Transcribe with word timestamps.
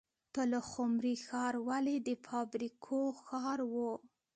پلخمري 0.33 1.15
ښار 1.25 1.53
ولې 1.67 1.95
د 2.07 2.09
فابریکو 2.25 2.99
ښار 3.23 3.59
و؟ 3.73 3.75